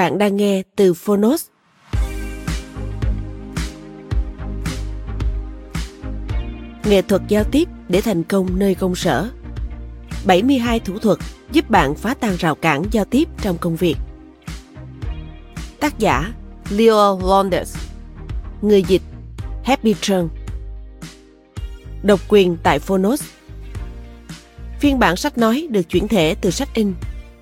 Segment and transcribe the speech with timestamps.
[0.00, 1.46] Bạn đang nghe từ Phonos.
[6.84, 9.28] Nghệ thuật giao tiếp để thành công nơi công sở.
[10.26, 11.18] 72 thủ thuật
[11.52, 13.96] giúp bạn phá tan rào cản giao tiếp trong công việc.
[15.80, 16.32] Tác giả
[16.70, 17.76] Leo Londes
[18.62, 19.02] Người dịch
[19.64, 20.28] Happy Trân
[22.02, 23.22] Độc quyền tại Phonos
[24.78, 26.94] Phiên bản sách nói được chuyển thể từ sách in,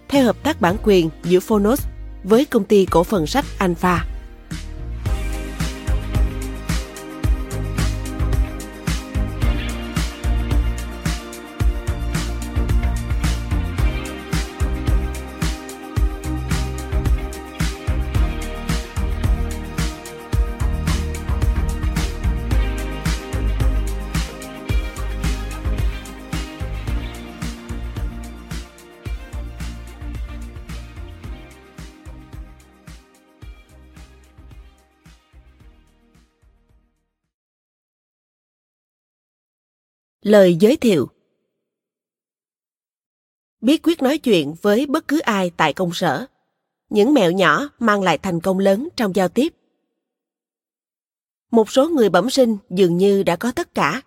[0.09, 1.87] theo hợp tác bản quyền giữa Phonos
[2.29, 4.18] với công ty cổ phần sách Alpha.
[40.29, 41.09] Lời giới thiệu
[43.61, 46.27] Bí quyết nói chuyện với bất cứ ai tại công sở.
[46.91, 49.55] Những mẹo nhỏ mang lại thành công lớn trong giao tiếp.
[51.51, 54.03] Một số người bẩm sinh dường như đã có tất cả.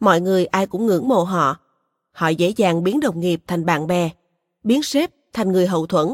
[0.00, 1.56] Mọi người ai cũng ngưỡng mộ họ.
[2.12, 4.10] Họ dễ dàng biến đồng nghiệp thành bạn bè,
[4.62, 6.06] biến sếp thành người hậu thuẫn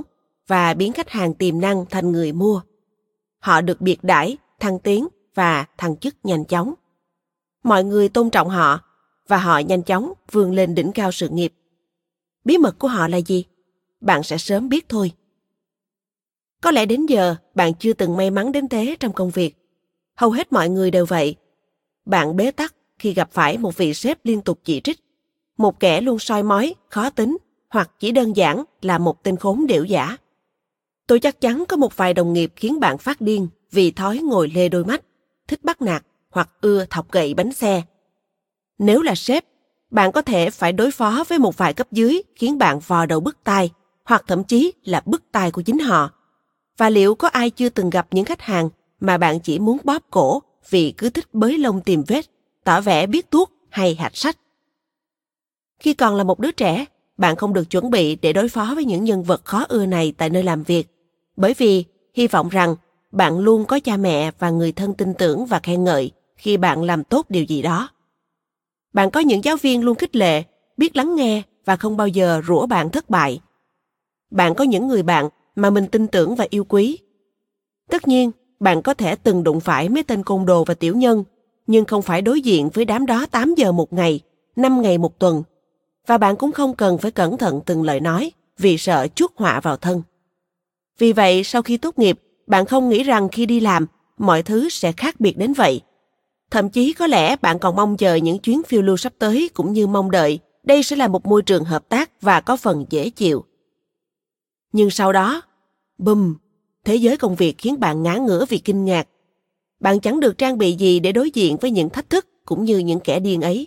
[0.46, 2.60] và biến khách hàng tiềm năng thành người mua.
[3.38, 6.74] Họ được biệt đãi, thăng tiến và thăng chức nhanh chóng.
[7.62, 8.85] Mọi người tôn trọng họ
[9.28, 11.52] và họ nhanh chóng vươn lên đỉnh cao sự nghiệp.
[12.44, 13.44] Bí mật của họ là gì?
[14.00, 15.12] Bạn sẽ sớm biết thôi.
[16.60, 19.56] Có lẽ đến giờ bạn chưa từng may mắn đến thế trong công việc.
[20.14, 21.36] Hầu hết mọi người đều vậy.
[22.04, 25.00] Bạn bế tắc khi gặp phải một vị sếp liên tục chỉ trích,
[25.58, 27.36] một kẻ luôn soi mói, khó tính
[27.70, 30.16] hoặc chỉ đơn giản là một tên khốn điểu giả.
[31.06, 34.48] Tôi chắc chắn có một vài đồng nghiệp khiến bạn phát điên vì thói ngồi
[34.54, 35.02] lê đôi mắt,
[35.48, 37.82] thích bắt nạt hoặc ưa thọc gậy bánh xe
[38.78, 39.44] nếu là sếp,
[39.90, 43.20] bạn có thể phải đối phó với một vài cấp dưới khiến bạn vò đầu
[43.20, 43.70] bứt tai,
[44.04, 46.10] hoặc thậm chí là bứt tai của chính họ.
[46.76, 48.68] Và liệu có ai chưa từng gặp những khách hàng
[49.00, 52.26] mà bạn chỉ muốn bóp cổ vì cứ thích bới lông tìm vết,
[52.64, 54.36] tỏ vẻ biết tuốt hay hạch sách?
[55.78, 56.84] Khi còn là một đứa trẻ,
[57.16, 60.14] bạn không được chuẩn bị để đối phó với những nhân vật khó ưa này
[60.16, 60.88] tại nơi làm việc,
[61.36, 61.84] bởi vì
[62.14, 62.76] hy vọng rằng
[63.12, 66.82] bạn luôn có cha mẹ và người thân tin tưởng và khen ngợi khi bạn
[66.82, 67.88] làm tốt điều gì đó
[68.96, 70.42] bạn có những giáo viên luôn khích lệ
[70.76, 73.40] biết lắng nghe và không bao giờ rủa bạn thất bại
[74.30, 76.98] bạn có những người bạn mà mình tin tưởng và yêu quý
[77.90, 78.30] tất nhiên
[78.60, 81.24] bạn có thể từng đụng phải mấy tên côn đồ và tiểu nhân
[81.66, 84.20] nhưng không phải đối diện với đám đó 8 giờ một ngày,
[84.56, 85.42] 5 ngày một tuần.
[86.06, 89.60] Và bạn cũng không cần phải cẩn thận từng lời nói vì sợ chuốc họa
[89.60, 90.02] vào thân.
[90.98, 93.86] Vì vậy, sau khi tốt nghiệp, bạn không nghĩ rằng khi đi làm,
[94.18, 95.80] mọi thứ sẽ khác biệt đến vậy.
[96.50, 99.72] Thậm chí có lẽ bạn còn mong chờ những chuyến phiêu lưu sắp tới cũng
[99.72, 103.10] như mong đợi đây sẽ là một môi trường hợp tác và có phần dễ
[103.10, 103.44] chịu.
[104.72, 105.42] Nhưng sau đó,
[105.98, 106.34] bùm,
[106.84, 109.08] thế giới công việc khiến bạn ngã ngửa vì kinh ngạc.
[109.80, 112.78] Bạn chẳng được trang bị gì để đối diện với những thách thức cũng như
[112.78, 113.66] những kẻ điên ấy.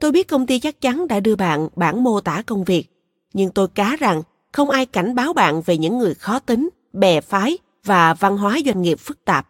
[0.00, 2.86] Tôi biết công ty chắc chắn đã đưa bạn bản mô tả công việc,
[3.32, 7.20] nhưng tôi cá rằng không ai cảnh báo bạn về những người khó tính, bè
[7.20, 9.48] phái và văn hóa doanh nghiệp phức tạp.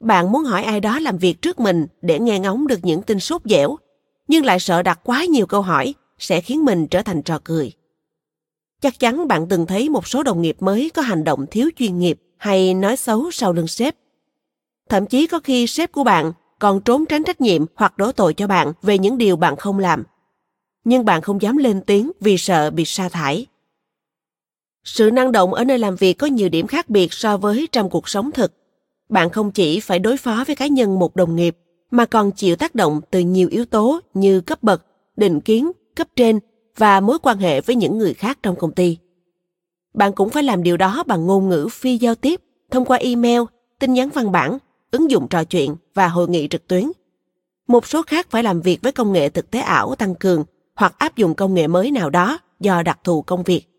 [0.00, 3.20] Bạn muốn hỏi ai đó làm việc trước mình để nghe ngóng được những tin
[3.20, 3.76] sốt dẻo,
[4.28, 7.72] nhưng lại sợ đặt quá nhiều câu hỏi sẽ khiến mình trở thành trò cười.
[8.80, 11.98] Chắc chắn bạn từng thấy một số đồng nghiệp mới có hành động thiếu chuyên
[11.98, 13.96] nghiệp hay nói xấu sau lưng sếp.
[14.88, 18.34] Thậm chí có khi sếp của bạn còn trốn tránh trách nhiệm hoặc đổ tội
[18.34, 20.04] cho bạn về những điều bạn không làm.
[20.84, 23.46] nhưng bạn không dám lên tiếng vì sợ bị sa thải.
[24.84, 27.90] Sự năng động ở nơi làm việc có nhiều điểm khác biệt so với trong
[27.90, 28.59] cuộc sống thực.
[29.10, 31.56] Bạn không chỉ phải đối phó với cá nhân một đồng nghiệp,
[31.90, 34.86] mà còn chịu tác động từ nhiều yếu tố như cấp bậc,
[35.16, 36.38] định kiến, cấp trên
[36.76, 38.98] và mối quan hệ với những người khác trong công ty.
[39.94, 42.40] Bạn cũng phải làm điều đó bằng ngôn ngữ phi giao tiếp,
[42.70, 43.40] thông qua email,
[43.78, 44.58] tin nhắn văn bản,
[44.90, 46.90] ứng dụng trò chuyện và hội nghị trực tuyến.
[47.66, 50.94] Một số khác phải làm việc với công nghệ thực tế ảo tăng cường hoặc
[50.98, 53.69] áp dụng công nghệ mới nào đó do đặc thù công việc.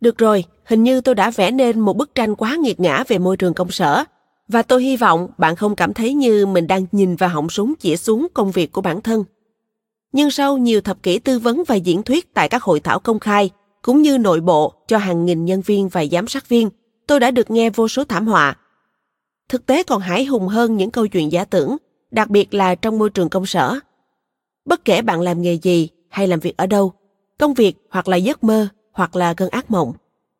[0.00, 3.18] Được rồi, hình như tôi đã vẽ nên một bức tranh quá nghiệt ngã về
[3.18, 4.04] môi trường công sở
[4.48, 7.74] và tôi hy vọng bạn không cảm thấy như mình đang nhìn vào họng súng
[7.74, 9.24] chỉ xuống công việc của bản thân.
[10.12, 13.18] Nhưng sau nhiều thập kỷ tư vấn và diễn thuyết tại các hội thảo công
[13.18, 13.50] khai,
[13.82, 16.70] cũng như nội bộ cho hàng nghìn nhân viên và giám sát viên,
[17.06, 18.56] tôi đã được nghe vô số thảm họa.
[19.48, 21.76] Thực tế còn hãi hùng hơn những câu chuyện giả tưởng,
[22.10, 23.78] đặc biệt là trong môi trường công sở.
[24.64, 26.92] Bất kể bạn làm nghề gì hay làm việc ở đâu,
[27.38, 29.92] công việc hoặc là giấc mơ hoặc là cơn ác mộng,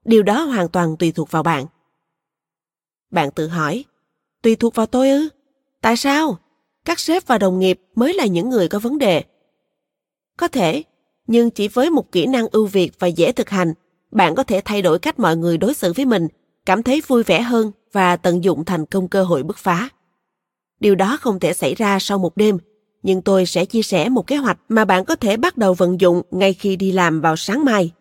[0.04, 1.66] điều đó hoàn toàn tùy thuộc vào bạn.
[3.10, 3.84] Bạn tự hỏi,
[4.42, 5.28] tùy thuộc vào tôi ư?
[5.80, 6.38] Tại sao?
[6.84, 9.24] Các sếp và đồng nghiệp mới là những người có vấn đề.
[10.36, 10.82] Có thể,
[11.26, 13.74] nhưng chỉ với một kỹ năng ưu việt và dễ thực hành,
[14.10, 16.28] bạn có thể thay đổi cách mọi người đối xử với mình,
[16.66, 19.88] cảm thấy vui vẻ hơn và tận dụng thành công cơ hội bứt phá.
[20.80, 22.58] Điều đó không thể xảy ra sau một đêm,
[23.02, 26.00] nhưng tôi sẽ chia sẻ một kế hoạch mà bạn có thể bắt đầu vận
[26.00, 27.92] dụng ngay khi đi làm vào sáng mai.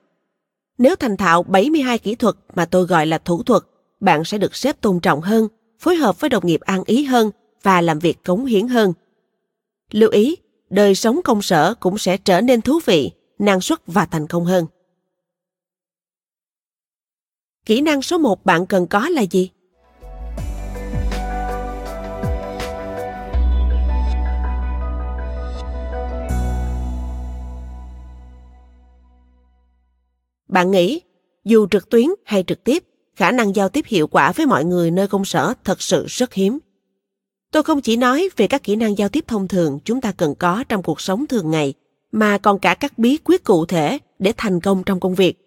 [0.77, 3.63] Nếu thành thạo 72 kỹ thuật mà tôi gọi là thủ thuật,
[3.99, 5.47] bạn sẽ được sếp tôn trọng hơn,
[5.79, 7.31] phối hợp với đồng nghiệp an ý hơn
[7.63, 8.93] và làm việc cống hiến hơn.
[9.91, 10.35] Lưu ý,
[10.69, 14.45] đời sống công sở cũng sẽ trở nên thú vị, năng suất và thành công
[14.45, 14.65] hơn.
[17.65, 19.51] Kỹ năng số 1 bạn cần có là gì?
[30.47, 31.01] Bạn nghĩ,
[31.45, 32.83] dù trực tuyến hay trực tiếp,
[33.15, 36.33] khả năng giao tiếp hiệu quả với mọi người nơi công sở thật sự rất
[36.33, 36.59] hiếm.
[37.51, 40.35] Tôi không chỉ nói về các kỹ năng giao tiếp thông thường chúng ta cần
[40.35, 41.73] có trong cuộc sống thường ngày,
[42.11, 45.37] mà còn cả các bí quyết cụ thể để thành công trong công việc.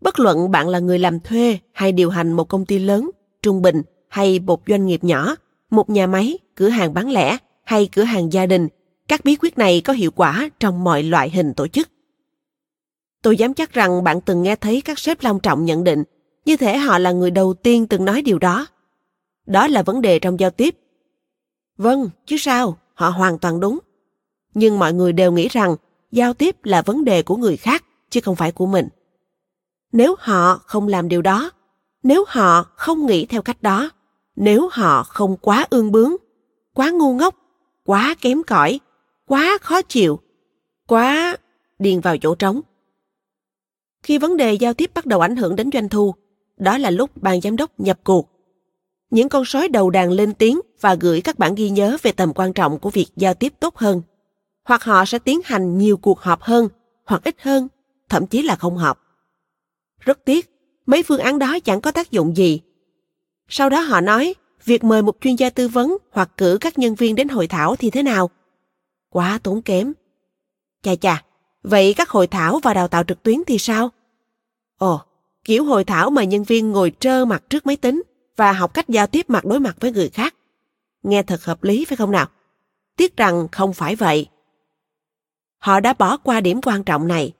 [0.00, 3.10] Bất luận bạn là người làm thuê hay điều hành một công ty lớn,
[3.42, 5.36] trung bình hay một doanh nghiệp nhỏ,
[5.70, 8.68] một nhà máy, cửa hàng bán lẻ hay cửa hàng gia đình,
[9.08, 11.88] các bí quyết này có hiệu quả trong mọi loại hình tổ chức.
[13.26, 16.04] Tôi dám chắc rằng bạn từng nghe thấy các sếp long trọng nhận định,
[16.44, 18.66] như thể họ là người đầu tiên từng nói điều đó.
[19.46, 20.76] Đó là vấn đề trong giao tiếp.
[21.76, 23.78] Vâng, chứ sao, họ hoàn toàn đúng.
[24.54, 25.76] Nhưng mọi người đều nghĩ rằng
[26.10, 28.88] giao tiếp là vấn đề của người khác, chứ không phải của mình.
[29.92, 31.50] Nếu họ không làm điều đó,
[32.02, 33.90] nếu họ không nghĩ theo cách đó,
[34.36, 36.16] nếu họ không quá ương bướng,
[36.74, 37.34] quá ngu ngốc,
[37.84, 38.80] quá kém cỏi,
[39.26, 40.20] quá khó chịu,
[40.86, 41.36] quá
[41.78, 42.60] điền vào chỗ trống
[44.06, 46.14] khi vấn đề giao tiếp bắt đầu ảnh hưởng đến doanh thu,
[46.56, 48.30] đó là lúc ban giám đốc nhập cuộc.
[49.10, 52.32] Những con sói đầu đàn lên tiếng và gửi các bản ghi nhớ về tầm
[52.34, 54.02] quan trọng của việc giao tiếp tốt hơn.
[54.64, 56.68] Hoặc họ sẽ tiến hành nhiều cuộc họp hơn,
[57.04, 57.68] hoặc ít hơn,
[58.08, 58.98] thậm chí là không họp.
[60.00, 60.50] Rất tiếc,
[60.86, 62.60] mấy phương án đó chẳng có tác dụng gì.
[63.48, 64.34] Sau đó họ nói,
[64.64, 67.76] việc mời một chuyên gia tư vấn hoặc cử các nhân viên đến hội thảo
[67.76, 68.30] thì thế nào?
[69.10, 69.92] Quá tốn kém.
[70.82, 71.24] Chà chà,
[71.62, 73.90] vậy các hội thảo và đào tạo trực tuyến thì sao?
[74.78, 75.00] Ồ,
[75.44, 78.02] kiểu hội thảo mà nhân viên ngồi trơ mặt trước máy tính
[78.36, 80.34] và học cách giao tiếp mặt đối mặt với người khác.
[81.02, 82.26] Nghe thật hợp lý phải không nào?
[82.96, 84.26] Tiếc rằng không phải vậy.
[85.58, 87.32] Họ đã bỏ qua điểm quan trọng này.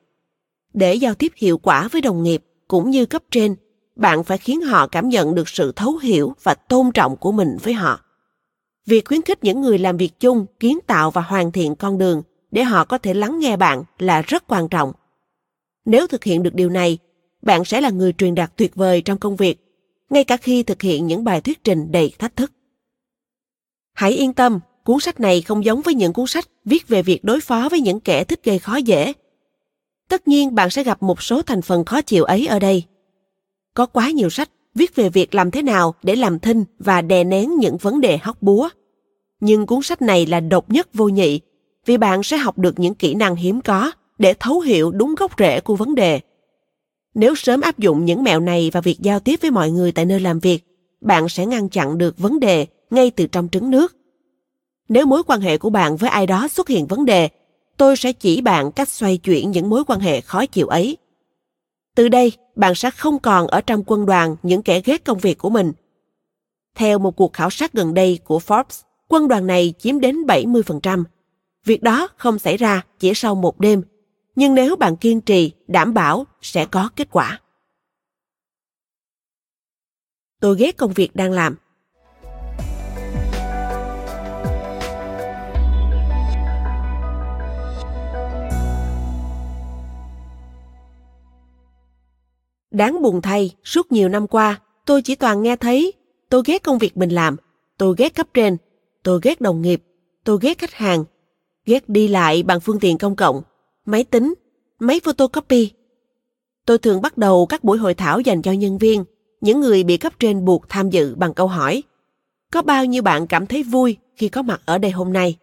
[0.73, 3.57] Để giao tiếp hiệu quả với đồng nghiệp cũng như cấp trên,
[3.97, 7.57] bạn phải khiến họ cảm nhận được sự thấu hiểu và tôn trọng của mình
[7.63, 8.01] với họ.
[8.87, 12.23] Việc khuyến khích những người làm việc chung kiến tạo và hoàn thiện con đường
[12.51, 14.93] để họ có thể lắng nghe bạn là rất quan trọng.
[15.85, 16.99] Nếu thực hiện được điều này,
[17.47, 19.59] bạn sẽ là người truyền đạt tuyệt vời trong công việc,
[20.11, 22.53] ngay cả khi thực hiện những bài thuyết trình đầy thách thức.
[23.93, 27.25] Hãy yên tâm, cuốn sách này không giống với những cuốn sách viết về việc
[27.25, 29.13] đối phó với những kẻ thích gây khó dễ.
[30.09, 32.85] Tất nhiên bạn sẽ gặp một số thành phần khó chịu ấy ở đây.
[33.75, 37.25] Có quá nhiều sách viết về việc làm thế nào để làm thinh và đè
[37.25, 38.69] nén những vấn đề hóc búa.
[39.41, 41.41] Nhưng cuốn sách này là độc nhất vô nhị
[41.87, 45.33] vì bạn sẽ học được những kỹ năng hiếm có để thấu hiểu đúng gốc
[45.39, 46.21] rễ của vấn đề
[47.17, 50.05] nếu sớm áp dụng những mẹo này vào việc giao tiếp với mọi người tại
[50.05, 50.65] nơi làm việc,
[51.01, 53.97] bạn sẽ ngăn chặn được vấn đề ngay từ trong trứng nước.
[54.89, 57.29] Nếu mối quan hệ của bạn với ai đó xuất hiện vấn đề,
[57.77, 60.97] tôi sẽ chỉ bạn cách xoay chuyển những mối quan hệ khó chịu ấy.
[61.95, 65.39] Từ đây, bạn sẽ không còn ở trong quân đoàn những kẻ ghét công việc
[65.39, 65.73] của mình.
[66.75, 71.05] Theo một cuộc khảo sát gần đây của Forbes, quân đoàn này chiếm đến 70%.
[71.65, 73.83] việc đó không xảy ra chỉ sau một đêm
[74.37, 77.41] nhưng nếu bạn kiên trì đảm bảo sẽ có kết quả.
[80.41, 81.57] Tôi ghét công việc đang làm.
[92.71, 95.93] Đáng buồn thay, suốt nhiều năm qua, tôi chỉ toàn nghe thấy
[96.29, 97.37] tôi ghét công việc mình làm,
[97.79, 98.57] tôi ghét cấp trên,
[99.03, 99.83] tôi ghét đồng nghiệp,
[100.25, 101.05] tôi ghét khách hàng,
[101.67, 103.43] ghét đi lại bằng phương tiện công cộng,
[103.87, 104.35] máy tính,
[104.79, 105.71] máy photocopy.
[106.67, 109.05] Tôi thường bắt đầu các buổi hội thảo dành cho nhân viên,
[109.41, 111.83] những người bị cấp trên buộc tham dự bằng câu hỏi
[112.53, 115.39] Có bao nhiêu bạn cảm thấy vui khi có mặt ở đây hôm nay?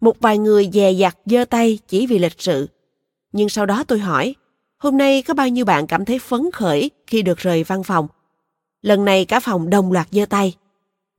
[0.00, 2.68] Một vài người dè dặt giơ tay chỉ vì lịch sự.
[3.32, 4.34] Nhưng sau đó tôi hỏi,
[4.78, 8.08] hôm nay có bao nhiêu bạn cảm thấy phấn khởi khi được rời văn phòng?
[8.82, 10.54] Lần này cả phòng đồng loạt giơ tay.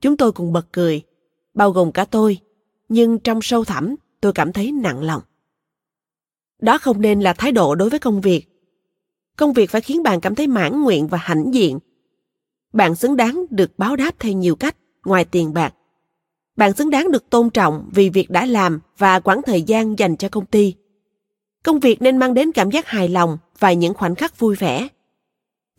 [0.02, 1.02] Chúng tôi cùng bật cười,
[1.54, 2.40] bao gồm cả tôi,
[2.90, 5.22] nhưng trong sâu thẳm tôi cảm thấy nặng lòng.
[6.64, 8.46] Đó không nên là thái độ đối với công việc.
[9.38, 11.80] Công việc phải khiến bạn cảm thấy mãn nguyện và hãnh diện.
[12.74, 15.74] Bạn xứng đáng được báo đáp theo nhiều cách, ngoài tiền bạc.
[16.56, 20.18] Bạn xứng đáng được tôn trọng vì việc đã làm và quãng thời gian dành
[20.18, 20.74] cho công ty.
[21.64, 24.88] Công việc nên mang đến cảm giác hài lòng và những khoảnh khắc vui vẻ.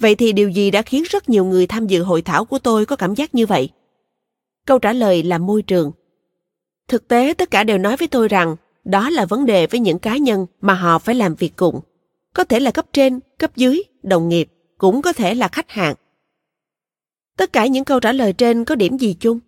[0.01, 2.87] Vậy thì điều gì đã khiến rất nhiều người tham dự hội thảo của tôi
[2.87, 3.69] có cảm giác như vậy?
[4.67, 5.93] Câu trả lời là môi trường.
[6.89, 9.99] Thực tế, tất cả đều nói với tôi rằng đó là vấn đề với những
[9.99, 11.81] cá nhân mà họ phải làm việc cùng.
[12.35, 14.49] Có thể là cấp trên, cấp dưới, đồng nghiệp,
[14.79, 15.95] cũng có thể là khách hàng.
[17.37, 19.41] Tất cả những câu trả lời trên có điểm gì chung?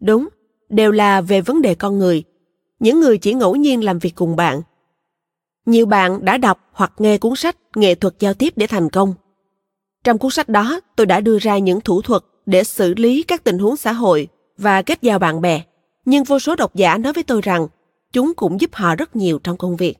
[0.00, 0.28] Đúng,
[0.68, 2.24] đều là về vấn đề con người.
[2.78, 4.62] Những người chỉ ngẫu nhiên làm việc cùng bạn.
[5.66, 9.14] Nhiều bạn đã đọc hoặc nghe cuốn sách Nghệ thuật giao tiếp để thành công
[10.04, 13.44] trong cuốn sách đó, tôi đã đưa ra những thủ thuật để xử lý các
[13.44, 15.62] tình huống xã hội và kết giao bạn bè.
[16.04, 17.68] Nhưng vô số độc giả nói với tôi rằng
[18.12, 19.94] chúng cũng giúp họ rất nhiều trong công việc.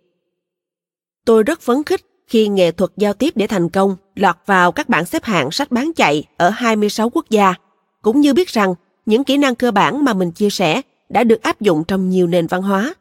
[1.25, 4.89] Tôi rất phấn khích khi nghệ thuật giao tiếp để thành công lọt vào các
[4.89, 7.55] bảng xếp hạng sách bán chạy ở 26 quốc gia,
[8.03, 8.75] cũng như biết rằng
[9.07, 12.27] những kỹ năng cơ bản mà mình chia sẻ đã được áp dụng trong nhiều
[12.27, 12.95] nền văn hóa.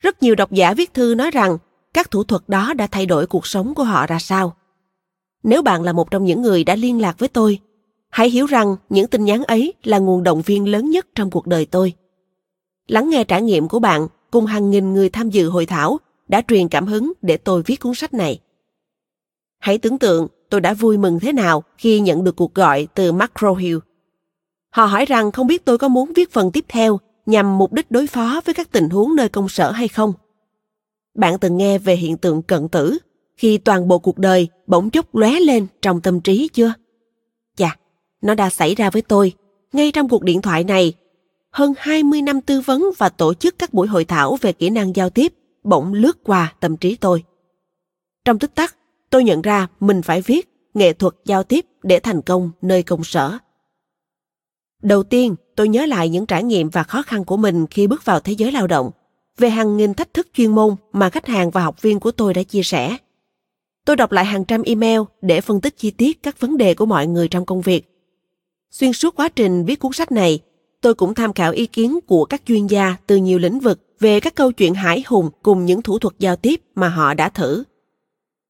[0.00, 1.58] Rất nhiều độc giả viết thư nói rằng
[1.94, 4.56] các thủ thuật đó đã thay đổi cuộc sống của họ ra sao.
[5.42, 7.58] Nếu bạn là một trong những người đã liên lạc với tôi,
[8.10, 11.46] hãy hiểu rằng những tin nhắn ấy là nguồn động viên lớn nhất trong cuộc
[11.46, 11.92] đời tôi.
[12.88, 16.42] Lắng nghe trải nghiệm của bạn cùng hàng nghìn người tham dự hội thảo đã
[16.48, 18.40] truyền cảm hứng để tôi viết cuốn sách này.
[19.58, 23.12] Hãy tưởng tượng tôi đã vui mừng thế nào khi nhận được cuộc gọi từ
[23.12, 23.80] McGraw-Hill.
[24.70, 27.90] Họ hỏi rằng không biết tôi có muốn viết phần tiếp theo nhằm mục đích
[27.90, 30.12] đối phó với các tình huống nơi công sở hay không.
[31.14, 32.98] Bạn từng nghe về hiện tượng cận tử
[33.36, 36.72] khi toàn bộ cuộc đời bỗng chốc lóe lên trong tâm trí chưa?
[37.56, 37.76] Chà,
[38.22, 39.32] nó đã xảy ra với tôi,
[39.72, 40.94] ngay trong cuộc điện thoại này.
[41.58, 44.96] Hơn 20 năm tư vấn và tổ chức các buổi hội thảo về kỹ năng
[44.96, 45.34] giao tiếp
[45.64, 47.24] bỗng lướt qua tâm trí tôi.
[48.24, 48.76] Trong tích tắc,
[49.10, 53.04] tôi nhận ra mình phải viết nghệ thuật giao tiếp để thành công nơi công
[53.04, 53.38] sở.
[54.82, 58.04] Đầu tiên, tôi nhớ lại những trải nghiệm và khó khăn của mình khi bước
[58.04, 58.90] vào thế giới lao động,
[59.38, 62.34] về hàng nghìn thách thức chuyên môn mà khách hàng và học viên của tôi
[62.34, 62.96] đã chia sẻ.
[63.84, 66.86] Tôi đọc lại hàng trăm email để phân tích chi tiết các vấn đề của
[66.86, 67.88] mọi người trong công việc.
[68.70, 70.40] Xuyên suốt quá trình viết cuốn sách này,
[70.80, 74.20] tôi cũng tham khảo ý kiến của các chuyên gia từ nhiều lĩnh vực về
[74.20, 77.64] các câu chuyện hải hùng cùng những thủ thuật giao tiếp mà họ đã thử.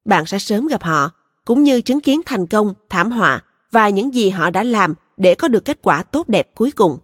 [0.05, 1.11] Bạn sẽ sớm gặp họ,
[1.45, 5.35] cũng như chứng kiến thành công, thảm họa và những gì họ đã làm để
[5.35, 6.99] có được kết quả tốt đẹp cuối cùng.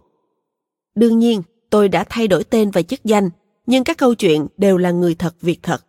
[0.95, 3.29] Đương nhiên, tôi đã thay đổi tên và chức danh,
[3.65, 5.85] nhưng các câu chuyện đều là người thật việc thật.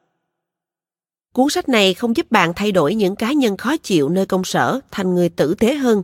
[1.34, 4.44] Cuốn sách này không giúp bạn thay đổi những cá nhân khó chịu nơi công
[4.44, 6.02] sở thành người tử tế hơn.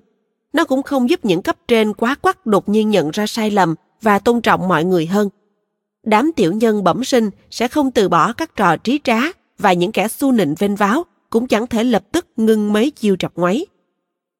[0.53, 3.75] Nó cũng không giúp những cấp trên quá quắc đột nhiên nhận ra sai lầm
[4.03, 5.29] và tôn trọng mọi người hơn.
[6.03, 9.21] Đám tiểu nhân bẩm sinh sẽ không từ bỏ các trò trí trá
[9.59, 13.17] và những kẻ xu nịnh vênh váo cũng chẳng thể lập tức ngưng mấy chiêu
[13.17, 13.67] trọc ngoáy.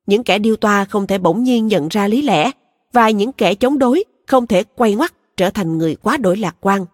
[0.07, 2.51] Những kẻ điêu toa không thể bỗng nhiên nhận ra lý lẽ
[2.93, 6.57] và những kẻ chống đối không thể quay ngoắt trở thành người quá đổi lạc
[6.61, 6.87] quan.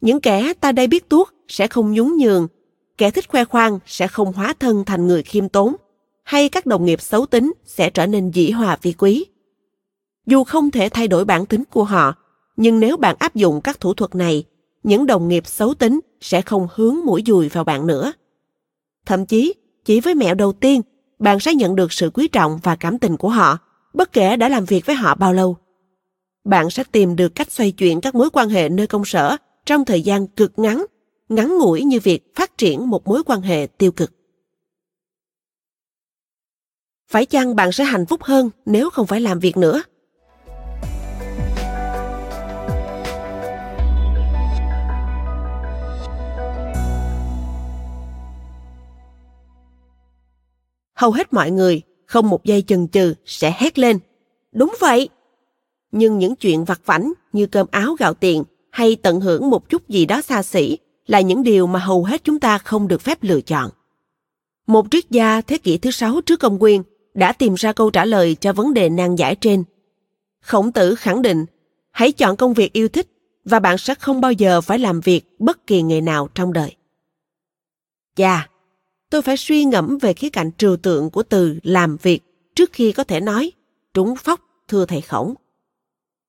[0.00, 2.48] Những kẻ ta đây biết tuốt sẽ không nhún nhường
[2.98, 5.76] kẻ thích khoe khoang sẽ không hóa thân thành người khiêm tốn,
[6.24, 9.26] hay các đồng nghiệp xấu tính sẽ trở nên dĩ hòa vi quý.
[10.26, 12.14] Dù không thể thay đổi bản tính của họ,
[12.56, 14.44] nhưng nếu bạn áp dụng các thủ thuật này,
[14.82, 18.12] những đồng nghiệp xấu tính sẽ không hướng mũi dùi vào bạn nữa.
[19.06, 19.54] Thậm chí,
[19.84, 20.82] chỉ với mẹo đầu tiên,
[21.18, 23.58] bạn sẽ nhận được sự quý trọng và cảm tình của họ,
[23.94, 25.56] bất kể đã làm việc với họ bao lâu.
[26.44, 29.84] Bạn sẽ tìm được cách xoay chuyển các mối quan hệ nơi công sở trong
[29.84, 30.84] thời gian cực ngắn
[31.28, 34.12] ngắn ngủi như việc phát triển một mối quan hệ tiêu cực
[37.14, 39.82] phải chăng bạn sẽ hạnh phúc hơn nếu không phải làm việc nữa?
[50.94, 53.98] Hầu hết mọi người không một giây chần chừ sẽ hét lên,
[54.52, 55.08] đúng vậy!
[55.92, 59.88] Nhưng những chuyện vặt vảnh như cơm áo gạo tiền hay tận hưởng một chút
[59.88, 63.18] gì đó xa xỉ là những điều mà hầu hết chúng ta không được phép
[63.22, 63.70] lựa chọn.
[64.66, 66.82] Một triết gia thế kỷ thứ sáu trước công nguyên
[67.14, 69.64] đã tìm ra câu trả lời cho vấn đề nan giải trên.
[70.40, 71.46] Khổng tử khẳng định,
[71.90, 73.08] hãy chọn công việc yêu thích
[73.44, 76.76] và bạn sẽ không bao giờ phải làm việc bất kỳ nghề nào trong đời.
[78.16, 78.48] Chà,
[79.10, 82.22] tôi phải suy ngẫm về khía cạnh trừu tượng của từ làm việc
[82.54, 83.52] trước khi có thể nói
[83.94, 85.34] trúng phóc thưa thầy khổng.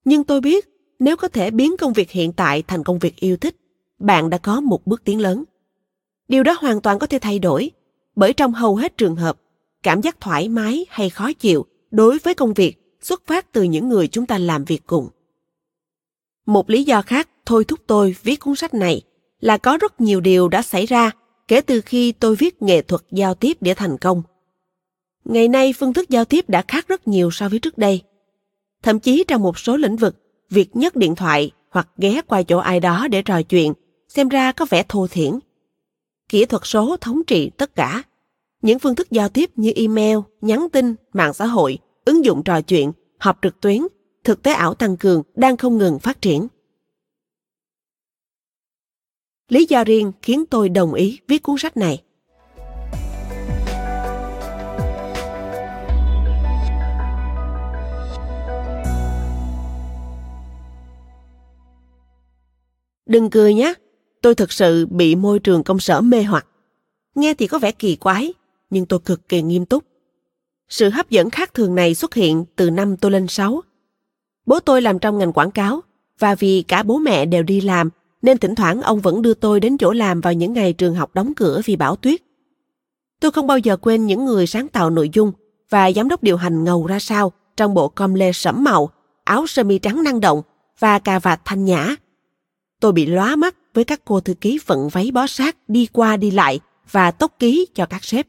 [0.06, 3.38] Nhưng tôi biết nếu có thể biến công việc hiện tại thành công việc yêu
[3.38, 3.56] thích,
[4.00, 5.44] bạn đã có một bước tiến lớn.
[6.28, 7.72] Điều đó hoàn toàn có thể thay đổi,
[8.16, 9.38] bởi trong hầu hết trường hợp,
[9.86, 13.90] cảm giác thoải mái hay khó chịu đối với công việc xuất phát từ những
[13.90, 15.10] người chúng ta làm việc cùng.
[16.46, 19.02] Một lý do khác thôi thúc tôi viết cuốn sách này
[19.40, 21.12] là có rất nhiều điều đã xảy ra
[21.48, 24.24] kể từ khi tôi viết nghệ thuật giao tiếp để thành công.
[25.26, 28.02] Ngày nay phương thức giao tiếp đã khác rất nhiều so với trước đây.
[28.84, 30.16] Thậm chí trong một số lĩnh vực,
[30.50, 33.74] việc nhấc điện thoại hoặc ghé qua chỗ ai đó để trò chuyện
[34.08, 35.32] xem ra có vẻ thô thiển.
[36.30, 38.04] Kỹ thuật số thống trị tất cả.
[38.66, 42.62] Những phương thức giao tiếp như email, nhắn tin, mạng xã hội, ứng dụng trò
[42.62, 43.82] chuyện, họp trực tuyến,
[44.24, 46.48] thực tế ảo tăng cường đang không ngừng phát triển.
[49.50, 52.04] Lý do riêng khiến tôi đồng ý viết cuốn sách này.
[63.06, 63.74] Đừng cười nhé,
[64.22, 66.48] tôi thực sự bị môi trường công sở mê hoặc.
[67.16, 68.34] Nghe thì có vẻ kỳ quái,
[68.70, 69.84] nhưng tôi cực kỳ nghiêm túc.
[70.70, 73.62] Sự hấp dẫn khác thường này xuất hiện từ năm tôi lên 6.
[74.46, 75.82] Bố tôi làm trong ngành quảng cáo,
[76.20, 77.90] và vì cả bố mẹ đều đi làm,
[78.22, 81.12] nên thỉnh thoảng ông vẫn đưa tôi đến chỗ làm vào những ngày trường học
[81.14, 82.22] đóng cửa vì bão tuyết.
[83.20, 85.32] Tôi không bao giờ quên những người sáng tạo nội dung
[85.70, 88.90] và giám đốc điều hành ngầu ra sao trong bộ com lê sẫm màu,
[89.24, 90.42] áo sơ mi trắng năng động
[90.80, 91.96] và cà vạt thanh nhã
[92.86, 96.18] tôi bị lóa mắt với các cô thư ký vận váy bó sát đi qua
[96.18, 96.60] đi lại
[96.92, 98.28] và tốc ký cho các sếp.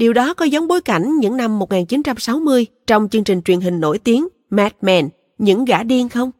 [0.00, 3.98] Điều đó có giống bối cảnh những năm 1960 trong chương trình truyền hình nổi
[3.98, 5.08] tiếng Mad Men,
[5.38, 6.30] những gã điên không?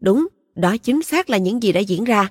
[0.00, 2.30] Đúng, đó chính xác là những gì đã diễn ra.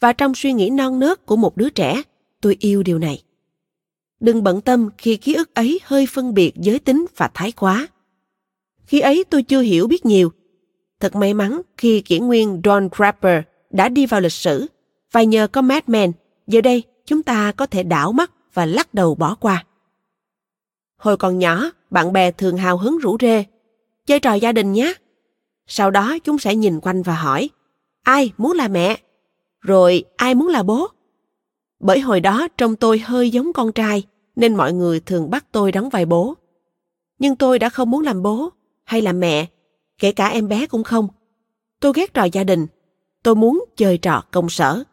[0.00, 2.02] Và trong suy nghĩ non nớt của một đứa trẻ,
[2.40, 3.22] tôi yêu điều này.
[4.20, 7.88] Đừng bận tâm khi ký ức ấy hơi phân biệt giới tính và thái quá.
[8.86, 10.32] Khi ấy tôi chưa hiểu biết nhiều
[11.00, 14.66] Thật may mắn khi kỷ nguyên Don Draper đã đi vào lịch sử
[15.12, 16.12] và nhờ có Mad Men,
[16.46, 19.64] giờ đây chúng ta có thể đảo mắt và lắc đầu bỏ qua.
[21.04, 23.44] Hồi còn nhỏ, bạn bè thường hào hứng rủ rê,
[24.06, 24.94] chơi trò gia đình nhé.
[25.66, 27.50] Sau đó chúng sẽ nhìn quanh và hỏi,
[28.02, 28.96] ai muốn là mẹ?
[29.60, 30.86] Rồi ai muốn là bố?
[31.80, 34.02] Bởi hồi đó trông tôi hơi giống con trai,
[34.36, 36.34] nên mọi người thường bắt tôi đóng vai bố.
[37.18, 38.50] Nhưng tôi đã không muốn làm bố
[38.84, 39.46] hay làm mẹ
[39.98, 41.08] kể cả em bé cũng không.
[41.80, 42.66] Tôi ghét trò gia đình,
[43.22, 44.84] tôi muốn chơi trò công sở.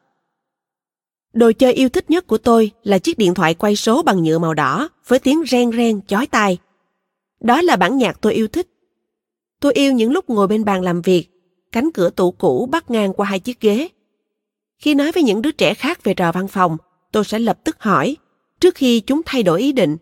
[1.34, 4.40] Đồ chơi yêu thích nhất của tôi là chiếc điện thoại quay số bằng nhựa
[4.40, 6.58] màu đỏ với tiếng ren ren chói tai.
[7.40, 8.68] Đó là bản nhạc tôi yêu thích.
[9.60, 11.28] Tôi yêu những lúc ngồi bên bàn làm việc,
[11.72, 13.88] cánh cửa tủ cũ bắt ngang qua hai chiếc ghế.
[14.78, 16.78] Khi nói với những đứa trẻ khác về trò văn phòng,
[17.12, 18.18] tôi sẽ lập tức hỏi,
[18.60, 19.98] trước khi chúng thay đổi ý định,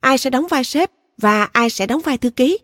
[0.00, 2.58] ai sẽ đóng vai sếp và ai sẽ đóng vai thư ký.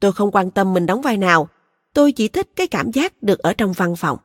[0.00, 1.48] Tôi không quan tâm mình đóng vai nào,
[1.94, 4.18] tôi chỉ thích cái cảm giác được ở trong văn phòng.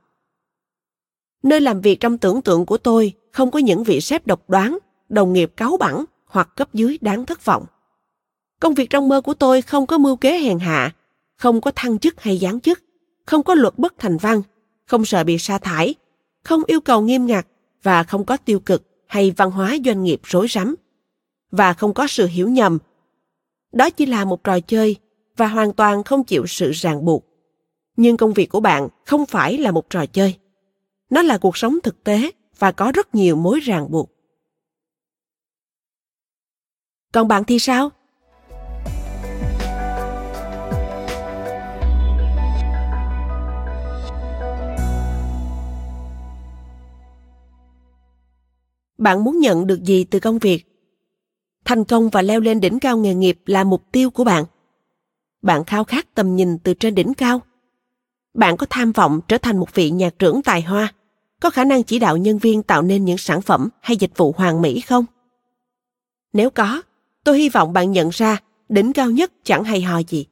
[1.44, 4.78] Nơi làm việc trong tưởng tượng của tôi không có những vị sếp độc đoán,
[5.10, 7.66] đồng nghiệp cáu bẳn hoặc cấp dưới đáng thất vọng.
[8.60, 10.96] Công việc trong mơ của tôi không có mưu kế hèn hạ,
[11.36, 12.84] không có thăng chức hay giáng chức,
[13.26, 14.42] không có luật bất thành văn,
[14.86, 15.96] không sợ bị sa thải,
[16.44, 17.48] không yêu cầu nghiêm ngặt
[17.84, 20.76] và không có tiêu cực hay văn hóa doanh nghiệp rối rắm
[21.52, 22.78] và không có sự hiểu nhầm.
[23.72, 24.96] Đó chỉ là một trò chơi
[25.38, 27.30] và hoàn toàn không chịu sự ràng buộc
[28.00, 30.36] nhưng công việc của bạn không phải là một trò chơi
[31.10, 34.12] nó là cuộc sống thực tế và có rất nhiều mối ràng buộc.
[37.14, 37.90] Còn bạn thì sao?
[48.98, 50.66] Bạn muốn nhận được gì từ công việc?
[51.66, 54.46] Thành công và leo lên đỉnh cao nghề nghiệp là mục tiêu của bạn.
[55.42, 57.42] Bạn khao khát tầm nhìn từ trên đỉnh cao.
[58.34, 60.94] Bạn có tham vọng trở thành một vị nhạc trưởng tài hoa
[61.40, 64.34] có khả năng chỉ đạo nhân viên tạo nên những sản phẩm hay dịch vụ
[64.38, 65.06] hoàn mỹ không
[66.34, 66.82] nếu có
[67.24, 68.38] tôi hy vọng bạn nhận ra
[68.70, 70.26] đỉnh cao nhất chẳng hay ho gì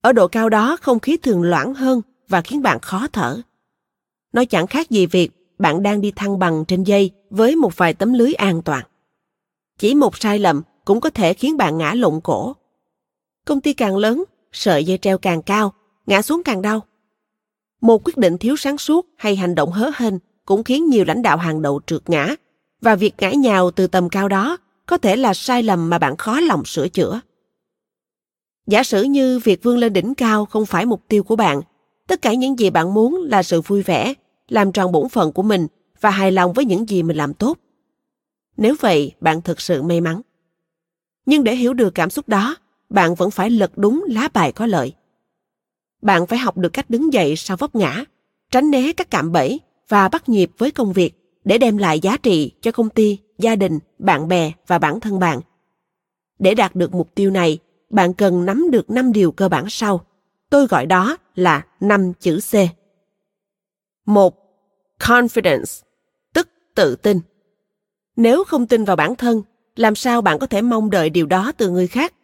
[0.00, 3.40] ở độ cao đó không khí thường loãng hơn và khiến bạn khó thở
[4.32, 7.94] nó chẳng khác gì việc bạn đang đi thăng bằng trên dây với một vài
[7.94, 8.84] tấm lưới an toàn
[9.78, 12.56] chỉ một sai lầm cũng có thể khiến bạn ngã lộn cổ.
[13.44, 15.72] Công ty càng lớn, sợi dây treo càng cao,
[16.06, 16.82] ngã xuống càng đau.
[17.80, 20.14] Một quyết định thiếu sáng suốt hay hành động hớ hênh
[20.44, 22.34] cũng khiến nhiều lãnh đạo hàng đầu trượt ngã,
[22.80, 26.16] và việc ngã nhào từ tầm cao đó có thể là sai lầm mà bạn
[26.16, 27.20] khó lòng sửa chữa.
[28.66, 31.60] Giả sử như việc vươn lên đỉnh cao không phải mục tiêu của bạn,
[32.06, 34.14] tất cả những gì bạn muốn là sự vui vẻ,
[34.48, 35.66] làm tròn bổn phận của mình
[36.00, 37.58] và hài lòng với những gì mình làm tốt.
[38.56, 40.20] Nếu vậy, bạn thực sự may mắn.
[41.26, 42.56] Nhưng để hiểu được cảm xúc đó,
[42.88, 44.92] bạn vẫn phải lật đúng lá bài có lợi.
[46.02, 48.04] Bạn phải học được cách đứng dậy sau vấp ngã,
[48.50, 51.12] tránh né các cạm bẫy và bắt nhịp với công việc
[51.44, 55.18] để đem lại giá trị cho công ty, gia đình, bạn bè và bản thân
[55.18, 55.40] bạn.
[56.38, 57.58] Để đạt được mục tiêu này,
[57.90, 60.04] bạn cần nắm được 5 điều cơ bản sau.
[60.50, 62.54] Tôi gọi đó là 5 chữ C.
[64.06, 64.34] 1.
[64.98, 65.82] Confidence,
[66.34, 67.20] tức tự tin.
[68.16, 69.42] Nếu không tin vào bản thân,
[69.76, 72.14] làm sao bạn có thể mong đợi điều đó từ người khác?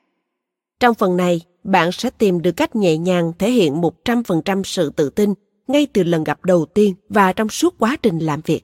[0.80, 5.11] Trong phần này, bạn sẽ tìm được cách nhẹ nhàng thể hiện 100% sự tự
[5.11, 5.35] tin
[5.66, 8.62] ngay từ lần gặp đầu tiên và trong suốt quá trình làm việc.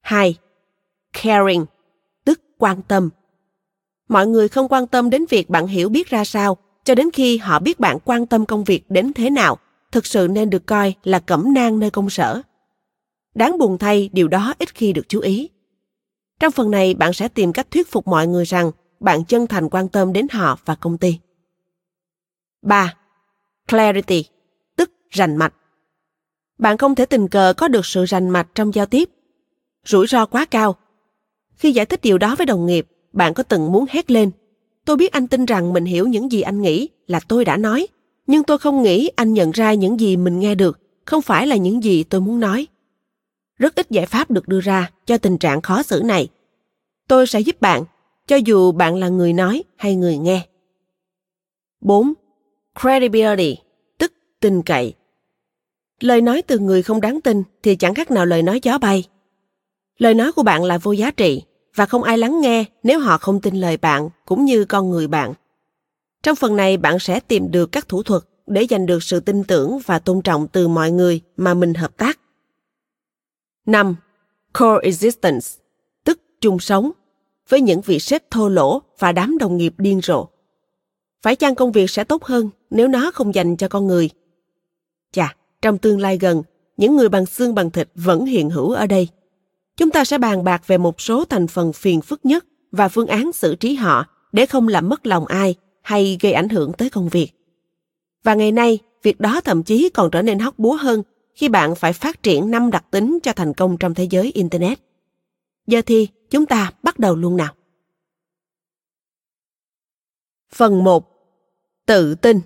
[0.00, 0.36] 2.
[1.22, 1.64] Caring,
[2.24, 3.10] tức quan tâm.
[4.08, 7.38] Mọi người không quan tâm đến việc bạn hiểu biết ra sao cho đến khi
[7.38, 9.58] họ biết bạn quan tâm công việc đến thế nào,
[9.92, 12.42] thực sự nên được coi là cẩm nang nơi công sở.
[13.34, 15.50] Đáng buồn thay, điều đó ít khi được chú ý.
[16.40, 19.68] Trong phần này, bạn sẽ tìm cách thuyết phục mọi người rằng bạn chân thành
[19.70, 21.18] quan tâm đến họ và công ty.
[22.62, 22.94] 3.
[23.68, 24.24] Clarity,
[24.76, 25.54] tức rành mạch.
[26.58, 29.10] Bạn không thể tình cờ có được sự rành mạch trong giao tiếp.
[29.86, 30.76] Rủi ro quá cao.
[31.54, 34.30] Khi giải thích điều đó với đồng nghiệp, bạn có từng muốn hét lên.
[34.84, 37.86] Tôi biết anh tin rằng mình hiểu những gì anh nghĩ là tôi đã nói,
[38.26, 41.56] nhưng tôi không nghĩ anh nhận ra những gì mình nghe được, không phải là
[41.56, 42.66] những gì tôi muốn nói.
[43.58, 46.28] Rất ít giải pháp được đưa ra cho tình trạng khó xử này.
[47.08, 47.84] Tôi sẽ giúp bạn,
[48.26, 50.46] cho dù bạn là người nói hay người nghe.
[51.80, 52.12] 4.
[52.80, 53.56] Credibility,
[53.98, 54.94] tức tin cậy.
[56.00, 59.04] Lời nói từ người không đáng tin thì chẳng khác nào lời nói gió bay.
[59.98, 61.42] Lời nói của bạn là vô giá trị
[61.74, 65.08] và không ai lắng nghe nếu họ không tin lời bạn cũng như con người
[65.08, 65.32] bạn.
[66.22, 69.44] Trong phần này bạn sẽ tìm được các thủ thuật để giành được sự tin
[69.44, 72.18] tưởng và tôn trọng từ mọi người mà mình hợp tác.
[73.66, 73.96] 5.
[74.52, 75.46] Coexistence,
[76.04, 76.90] tức chung sống,
[77.48, 80.26] với những vị sếp thô lỗ và đám đồng nghiệp điên rồ.
[81.22, 84.10] Phải chăng công việc sẽ tốt hơn nếu nó không dành cho con người?
[85.12, 86.42] Chà, trong tương lai gần,
[86.76, 89.08] những người bằng xương bằng thịt vẫn hiện hữu ở đây.
[89.76, 93.06] Chúng ta sẽ bàn bạc về một số thành phần phiền phức nhất và phương
[93.06, 96.90] án xử trí họ để không làm mất lòng ai hay gây ảnh hưởng tới
[96.90, 97.32] công việc.
[98.22, 101.02] Và ngày nay, việc đó thậm chí còn trở nên hóc búa hơn
[101.34, 104.80] khi bạn phải phát triển năm đặc tính cho thành công trong thế giới Internet.
[105.66, 107.54] Giờ thì chúng ta bắt đầu luôn nào.
[110.52, 111.08] Phần 1.
[111.86, 112.40] Tự tin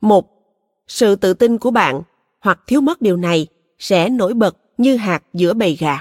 [0.00, 0.26] Một,
[0.88, 2.02] sự tự tin của bạn
[2.40, 3.46] hoặc thiếu mất điều này
[3.78, 5.98] sẽ nổi bật như hạt giữa bầy gà.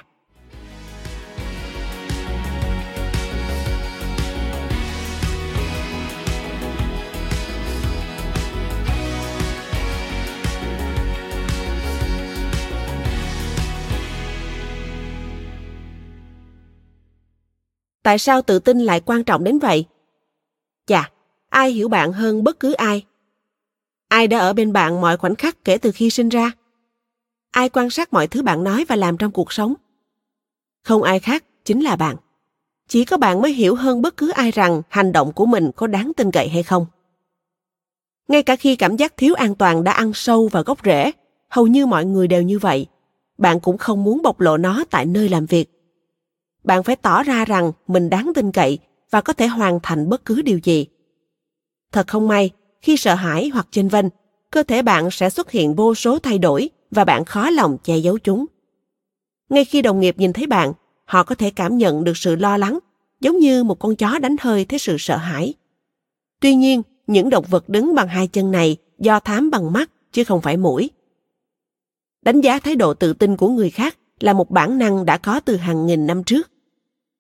[18.04, 19.86] Tại sao tự tin lại quan trọng đến vậy?
[20.86, 21.12] Chà,
[21.50, 23.04] ai hiểu bạn hơn bất cứ ai
[24.10, 26.52] ai đã ở bên bạn mọi khoảnh khắc kể từ khi sinh ra?
[27.52, 29.74] Ai quan sát mọi thứ bạn nói và làm trong cuộc sống?
[30.84, 32.16] Không ai khác chính là bạn.
[32.88, 35.88] Chỉ có bạn mới hiểu hơn bất cứ ai rằng hành động của mình có
[35.88, 36.86] đáng tin cậy hay không.
[38.28, 41.12] Ngay cả khi cảm giác thiếu an toàn đã ăn sâu vào gốc rễ,
[41.50, 42.88] hầu như mọi người đều như vậy.
[43.38, 45.70] Bạn cũng không muốn bộc lộ nó tại nơi làm việc.
[46.64, 50.26] Bạn phải tỏ ra rằng mình đáng tin cậy và có thể hoàn thành bất
[50.26, 50.88] cứ điều gì.
[51.92, 54.06] Thật không may khi sợ hãi hoặc chênh vênh,
[54.52, 57.98] cơ thể bạn sẽ xuất hiện vô số thay đổi và bạn khó lòng che
[57.98, 58.46] giấu chúng.
[59.50, 60.74] Ngay khi đồng nghiệp nhìn thấy bạn,
[61.06, 62.80] họ có thể cảm nhận được sự lo lắng,
[63.20, 65.54] giống như một con chó đánh hơi thấy sự sợ hãi.
[66.40, 70.24] Tuy nhiên, những động vật đứng bằng hai chân này do thám bằng mắt chứ
[70.24, 70.90] không phải mũi.
[72.22, 75.40] Đánh giá thái độ tự tin của người khác là một bản năng đã có
[75.40, 76.52] từ hàng nghìn năm trước.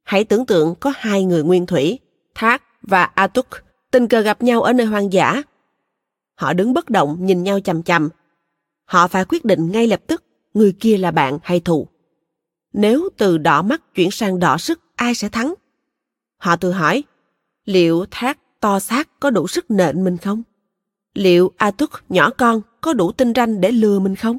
[0.03, 1.99] Hãy tưởng tượng có hai người nguyên thủy,
[2.35, 3.47] Thác và Atuk,
[3.91, 5.41] tình cờ gặp nhau ở nơi hoang dã
[6.39, 8.09] Họ đứng bất động nhìn nhau chằm chằm.
[8.85, 10.23] họ phải quyết định ngay lập tức
[10.53, 11.87] người kia là bạn hay thù.
[12.73, 15.53] Nếu từ đỏ mắt chuyển sang đỏ sức, ai sẽ thắng?
[16.37, 17.03] Họ tự hỏi,
[17.65, 20.43] liệu thác to xác có đủ sức nện mình không?
[21.13, 24.37] Liệu A Túc nhỏ con có đủ tinh ranh để lừa mình không?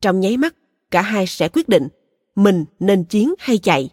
[0.00, 0.54] Trong nháy mắt,
[0.90, 1.88] cả hai sẽ quyết định
[2.34, 3.90] mình nên chiến hay chạy.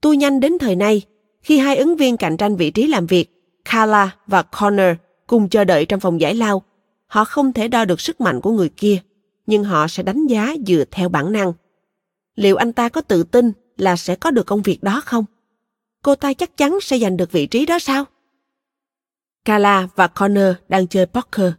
[0.00, 1.02] Tôi nhanh đến thời nay,
[1.42, 3.30] khi hai ứng viên cạnh tranh vị trí làm việc,
[3.64, 6.62] kala và Connor cùng chờ đợi trong phòng giải lao,
[7.06, 8.98] họ không thể đo được sức mạnh của người kia,
[9.46, 11.52] nhưng họ sẽ đánh giá dựa theo bản năng.
[12.34, 15.24] Liệu anh ta có tự tin là sẽ có được công việc đó không?
[16.02, 18.04] Cô ta chắc chắn sẽ giành được vị trí đó sao?
[19.44, 21.52] Carla và Connor đang chơi poker.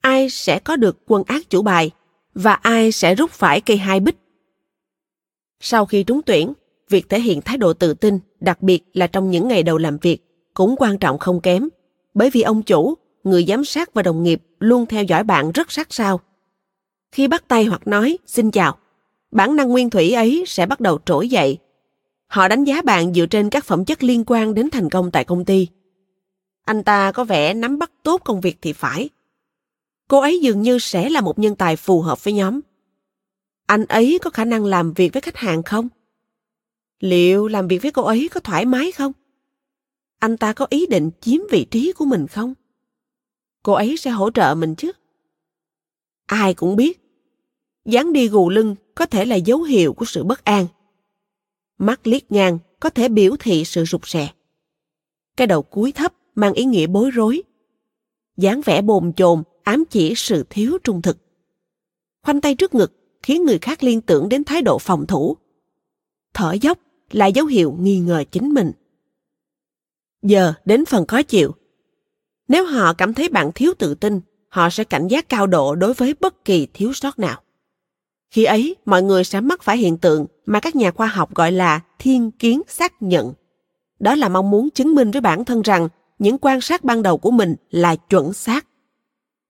[0.00, 1.90] Ai sẽ có được quân ác chủ bài
[2.34, 4.16] và ai sẽ rút phải cây hai bích?
[5.60, 6.52] Sau khi trúng tuyển,
[6.88, 9.98] việc thể hiện thái độ tự tin, đặc biệt là trong những ngày đầu làm
[9.98, 10.18] việc,
[10.54, 11.68] cũng quan trọng không kém,
[12.18, 15.72] bởi vì ông chủ, người giám sát và đồng nghiệp luôn theo dõi bạn rất
[15.72, 16.20] sát sao.
[17.12, 18.78] Khi bắt tay hoặc nói xin chào,
[19.30, 21.58] bản năng nguyên thủy ấy sẽ bắt đầu trỗi dậy.
[22.26, 25.24] Họ đánh giá bạn dựa trên các phẩm chất liên quan đến thành công tại
[25.24, 25.68] công ty.
[26.64, 29.08] Anh ta có vẻ nắm bắt tốt công việc thì phải.
[30.08, 32.60] Cô ấy dường như sẽ là một nhân tài phù hợp với nhóm.
[33.66, 35.88] Anh ấy có khả năng làm việc với khách hàng không?
[37.00, 39.12] Liệu làm việc với cô ấy có thoải mái không?
[40.18, 42.54] Anh ta có ý định chiếm vị trí của mình không?
[43.62, 44.92] Cô ấy sẽ hỗ trợ mình chứ?
[46.26, 47.00] Ai cũng biết,
[47.84, 50.66] dáng đi gù lưng có thể là dấu hiệu của sự bất an.
[51.78, 54.32] Mắt liếc ngang có thể biểu thị sự rụt rè.
[55.36, 57.42] Cái đầu cúi thấp mang ý nghĩa bối rối.
[58.36, 61.18] dáng vẻ bồn chồn ám chỉ sự thiếu trung thực.
[62.22, 65.36] Khoanh tay trước ngực khiến người khác liên tưởng đến thái độ phòng thủ.
[66.34, 66.78] Thở dốc
[67.10, 68.72] là dấu hiệu nghi ngờ chính mình.
[70.22, 71.54] Giờ đến phần khó chịu.
[72.48, 75.94] Nếu họ cảm thấy bạn thiếu tự tin, họ sẽ cảnh giác cao độ đối
[75.94, 77.40] với bất kỳ thiếu sót nào.
[78.30, 81.52] Khi ấy, mọi người sẽ mắc phải hiện tượng mà các nhà khoa học gọi
[81.52, 83.32] là thiên kiến xác nhận.
[83.98, 87.18] Đó là mong muốn chứng minh với bản thân rằng những quan sát ban đầu
[87.18, 88.66] của mình là chuẩn xác.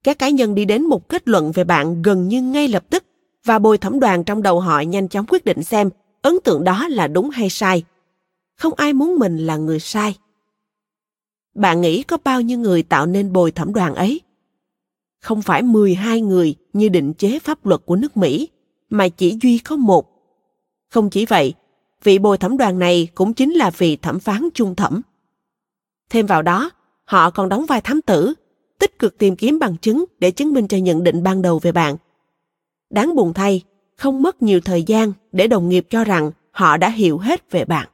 [0.05, 3.05] Các cá nhân đi đến một kết luận về bạn gần như ngay lập tức
[3.45, 5.91] và bồi thẩm đoàn trong đầu họ nhanh chóng quyết định xem
[6.23, 7.85] ấn tượng đó là đúng hay sai.
[8.57, 10.17] Không ai muốn mình là người sai.
[11.59, 14.21] Bạn nghĩ có bao nhiêu người tạo nên bồi thẩm đoàn ấy?
[15.21, 18.49] Không phải 12 người như định chế pháp luật của nước Mỹ,
[18.91, 20.07] mà chỉ duy có một.
[20.91, 21.55] Không chỉ vậy,
[22.03, 25.03] vị bồi thẩm đoàn này cũng chính là vị thẩm phán trung thẩm.
[26.11, 26.71] Thêm vào đó,
[27.05, 28.35] họ còn đóng vai thám tử,
[28.79, 31.73] tích cực tìm kiếm bằng chứng để chứng minh cho nhận định ban đầu về
[31.73, 31.97] bạn.
[32.91, 33.65] Đáng buồn thay,
[33.97, 37.65] không mất nhiều thời gian để đồng nghiệp cho rằng họ đã hiểu hết về
[37.65, 37.89] bạn.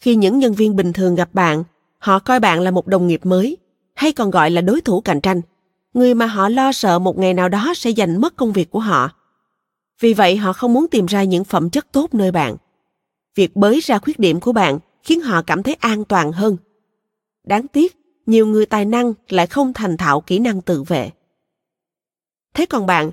[0.00, 1.64] Khi những nhân viên bình thường gặp bạn,
[1.98, 3.56] họ coi bạn là một đồng nghiệp mới,
[3.94, 5.40] hay còn gọi là đối thủ cạnh tranh,
[5.94, 8.80] người mà họ lo sợ một ngày nào đó sẽ giành mất công việc của
[8.80, 9.10] họ.
[10.00, 12.56] Vì vậy họ không muốn tìm ra những phẩm chất tốt nơi bạn.
[13.34, 16.56] Việc bới ra khuyết điểm của bạn khiến họ cảm thấy an toàn hơn.
[17.46, 21.10] Đáng tiếc, nhiều người tài năng lại không thành thạo kỹ năng tự vệ.
[22.54, 23.10] Thế còn bạn,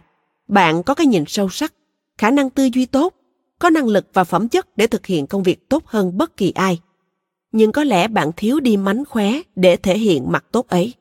[0.47, 1.73] bạn có cái nhìn sâu sắc,
[2.17, 3.13] khả năng tư duy tốt,
[3.59, 6.51] có năng lực và phẩm chất để thực hiện công việc tốt hơn bất kỳ
[6.51, 6.79] ai.
[7.55, 10.93] Nhưng có lẽ bạn thiếu đi mánh khóe để thể hiện mặt tốt ấy.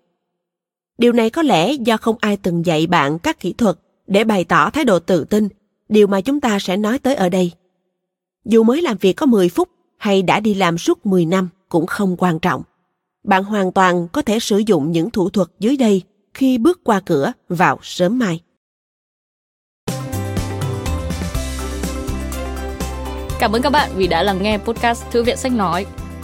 [0.99, 4.45] Điều này có lẽ do không ai từng dạy bạn các kỹ thuật để bày
[4.45, 5.49] tỏ thái độ tự tin,
[5.89, 7.53] điều mà chúng ta sẽ nói tới ở đây.
[8.45, 11.87] Dù mới làm việc có 10 phút hay đã đi làm suốt 10 năm cũng
[11.87, 12.63] không quan trọng.
[13.25, 16.03] Bạn hoàn toàn có thể sử dụng những thủ thuật dưới đây
[16.35, 18.41] khi bước qua cửa vào sớm mai.
[23.39, 25.87] Cảm ơn các bạn vì đã lắng nghe podcast Thư viện Sách Nói.